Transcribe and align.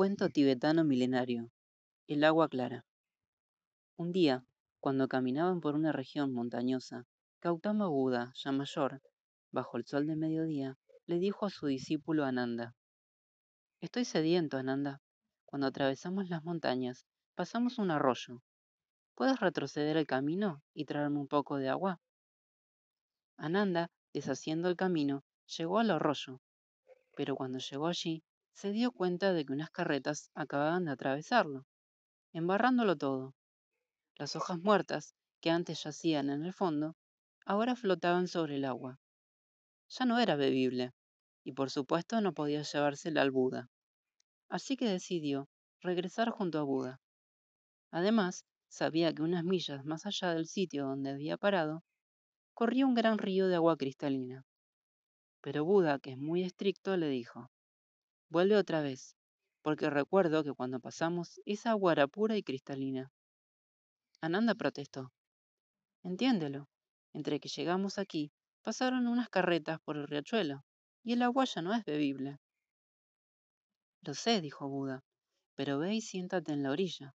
Cuento 0.00 0.30
tibetano 0.30 0.82
milenario. 0.82 1.50
El 2.06 2.24
agua 2.24 2.48
clara. 2.48 2.86
Un 3.98 4.12
día, 4.12 4.46
cuando 4.78 5.08
caminaban 5.08 5.60
por 5.60 5.74
una 5.74 5.92
región 5.92 6.32
montañosa, 6.32 7.04
Gautama 7.42 7.86
Buda, 7.86 8.32
ya 8.34 8.50
mayor, 8.50 9.02
bajo 9.50 9.76
el 9.76 9.84
sol 9.84 10.06
de 10.06 10.16
mediodía, 10.16 10.78
le 11.04 11.18
dijo 11.18 11.44
a 11.44 11.50
su 11.50 11.66
discípulo 11.66 12.24
Ananda: 12.24 12.74
Estoy 13.82 14.06
sediento, 14.06 14.56
Ananda. 14.56 15.02
Cuando 15.44 15.66
atravesamos 15.66 16.30
las 16.30 16.44
montañas, 16.44 17.04
pasamos 17.34 17.76
un 17.76 17.90
arroyo. 17.90 18.42
¿Puedes 19.14 19.38
retroceder 19.38 19.98
el 19.98 20.06
camino 20.06 20.62
y 20.72 20.86
traerme 20.86 21.18
un 21.18 21.28
poco 21.28 21.58
de 21.58 21.68
agua? 21.68 22.00
Ananda, 23.36 23.90
deshaciendo 24.14 24.70
el 24.70 24.76
camino, 24.76 25.24
llegó 25.58 25.78
al 25.78 25.90
arroyo, 25.90 26.40
pero 27.14 27.36
cuando 27.36 27.58
llegó 27.58 27.86
allí, 27.86 28.24
se 28.52 28.72
dio 28.72 28.92
cuenta 28.92 29.32
de 29.32 29.44
que 29.44 29.52
unas 29.52 29.70
carretas 29.70 30.30
acababan 30.34 30.84
de 30.84 30.92
atravesarlo, 30.92 31.66
embarrándolo 32.32 32.96
todo. 32.96 33.34
Las 34.16 34.36
hojas 34.36 34.58
muertas, 34.58 35.14
que 35.40 35.50
antes 35.50 35.82
yacían 35.84 36.30
en 36.30 36.44
el 36.44 36.52
fondo, 36.52 36.96
ahora 37.46 37.76
flotaban 37.76 38.28
sobre 38.28 38.56
el 38.56 38.64
agua. 38.64 38.98
Ya 39.88 40.04
no 40.04 40.18
era 40.18 40.36
bebible, 40.36 40.92
y 41.44 41.52
por 41.52 41.70
supuesto 41.70 42.20
no 42.20 42.32
podía 42.32 42.62
llevársela 42.62 43.22
al 43.22 43.30
Buda. 43.30 43.68
Así 44.48 44.76
que 44.76 44.88
decidió 44.88 45.48
regresar 45.80 46.30
junto 46.30 46.58
a 46.58 46.62
Buda. 46.62 47.00
Además, 47.90 48.44
sabía 48.68 49.12
que 49.12 49.22
unas 49.22 49.44
millas 49.44 49.84
más 49.84 50.06
allá 50.06 50.34
del 50.34 50.46
sitio 50.46 50.84
donde 50.84 51.10
había 51.10 51.36
parado, 51.36 51.82
corría 52.54 52.86
un 52.86 52.94
gran 52.94 53.18
río 53.18 53.48
de 53.48 53.56
agua 53.56 53.76
cristalina. 53.76 54.44
Pero 55.40 55.64
Buda, 55.64 55.98
que 55.98 56.12
es 56.12 56.18
muy 56.18 56.42
estricto, 56.42 56.96
le 56.96 57.08
dijo, 57.08 57.50
Vuelve 58.30 58.56
otra 58.56 58.80
vez, 58.80 59.16
porque 59.60 59.90
recuerdo 59.90 60.44
que 60.44 60.52
cuando 60.52 60.78
pasamos 60.78 61.40
esa 61.46 61.72
agua 61.72 61.92
era 61.92 62.06
pura 62.06 62.36
y 62.36 62.44
cristalina. 62.44 63.10
Ananda 64.20 64.54
protestó. 64.54 65.12
Entiéndelo, 66.04 66.68
entre 67.12 67.40
que 67.40 67.48
llegamos 67.48 67.98
aquí, 67.98 68.30
pasaron 68.62 69.08
unas 69.08 69.28
carretas 69.28 69.80
por 69.80 69.96
el 69.96 70.06
riachuelo, 70.06 70.64
y 71.02 71.14
el 71.14 71.22
agua 71.22 71.44
ya 71.44 71.60
no 71.60 71.74
es 71.74 71.84
bebible. 71.84 72.38
Lo 74.02 74.14
sé, 74.14 74.40
dijo 74.40 74.68
Buda, 74.68 75.02
pero 75.56 75.78
ve 75.78 75.94
y 75.94 76.00
siéntate 76.00 76.52
en 76.52 76.62
la 76.62 76.70
orilla. 76.70 77.14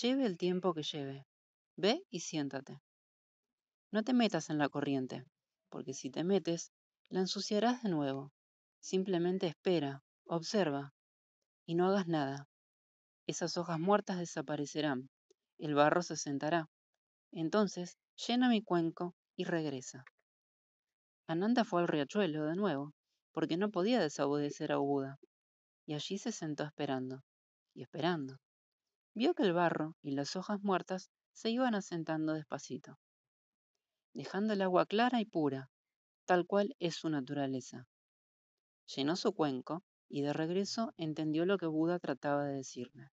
Lleve 0.00 0.26
el 0.26 0.38
tiempo 0.38 0.74
que 0.74 0.82
lleve. 0.82 1.26
Ve 1.76 2.04
y 2.08 2.20
siéntate. 2.20 2.80
No 3.90 4.04
te 4.04 4.12
metas 4.12 4.48
en 4.48 4.58
la 4.58 4.68
corriente, 4.68 5.24
porque 5.70 5.92
si 5.92 6.08
te 6.08 6.22
metes, 6.22 6.70
la 7.08 7.20
ensuciarás 7.20 7.82
de 7.82 7.90
nuevo. 7.90 8.32
Simplemente 8.80 9.46
espera, 9.46 10.03
observa 10.26 10.92
y 11.66 11.74
no 11.74 11.86
hagas 11.88 12.06
nada. 12.06 12.48
Esas 13.26 13.56
hojas 13.56 13.78
muertas 13.78 14.18
desaparecerán, 14.18 15.08
el 15.58 15.74
barro 15.74 16.02
se 16.02 16.16
sentará. 16.16 16.68
Entonces, 17.32 17.96
llena 18.26 18.48
mi 18.48 18.62
cuenco 18.62 19.14
y 19.36 19.44
regresa. 19.44 20.04
Ananda 21.26 21.64
fue 21.64 21.80
al 21.80 21.88
riachuelo 21.88 22.44
de 22.44 22.54
nuevo, 22.54 22.92
porque 23.32 23.56
no 23.56 23.70
podía 23.70 24.00
desobedecer 24.00 24.72
a 24.72 24.76
Buda, 24.76 25.18
y 25.86 25.94
allí 25.94 26.18
se 26.18 26.32
sentó 26.32 26.64
esperando, 26.64 27.22
y 27.74 27.82
esperando. 27.82 28.36
Vio 29.14 29.34
que 29.34 29.42
el 29.42 29.52
barro 29.52 29.96
y 30.02 30.12
las 30.12 30.36
hojas 30.36 30.60
muertas 30.62 31.10
se 31.32 31.50
iban 31.50 31.74
asentando 31.74 32.34
despacito, 32.34 32.98
dejando 34.12 34.52
el 34.52 34.62
agua 34.62 34.86
clara 34.86 35.20
y 35.20 35.24
pura, 35.24 35.70
tal 36.26 36.46
cual 36.46 36.76
es 36.78 36.96
su 36.96 37.08
naturaleza. 37.08 37.86
Llenó 38.86 39.16
su 39.16 39.32
cuenco 39.32 39.82
y 40.08 40.22
de 40.22 40.32
regreso 40.32 40.92
entendió 40.96 41.46
lo 41.46 41.58
que 41.58 41.66
Buda 41.66 41.98
trataba 41.98 42.44
de 42.44 42.56
decirle. 42.56 43.10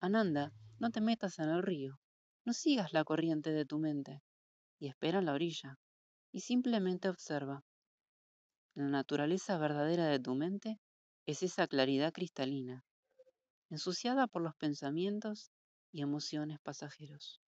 Ananda, 0.00 0.52
no 0.78 0.90
te 0.90 1.00
metas 1.00 1.38
en 1.38 1.50
el 1.50 1.62
río, 1.62 2.00
no 2.44 2.52
sigas 2.52 2.92
la 2.92 3.04
corriente 3.04 3.50
de 3.50 3.66
tu 3.66 3.78
mente 3.78 4.22
y 4.78 4.88
espera 4.88 5.18
en 5.18 5.26
la 5.26 5.34
orilla 5.34 5.78
y 6.32 6.40
simplemente 6.40 7.08
observa. 7.08 7.64
La 8.74 8.84
naturaleza 8.84 9.58
verdadera 9.58 10.06
de 10.06 10.20
tu 10.20 10.34
mente 10.34 10.80
es 11.26 11.42
esa 11.42 11.66
claridad 11.66 12.12
cristalina, 12.12 12.84
ensuciada 13.68 14.26
por 14.26 14.42
los 14.42 14.54
pensamientos 14.56 15.50
y 15.92 16.02
emociones 16.02 16.58
pasajeros. 16.60 17.40